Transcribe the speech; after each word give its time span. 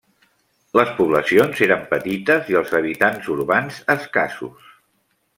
Les 0.77 0.93
poblacions 0.99 1.59
eren 1.65 1.83
petites 1.91 2.49
i 2.53 2.57
els 2.61 2.73
habitants 2.79 3.27
urbans 3.35 3.77
escassos. 3.97 4.73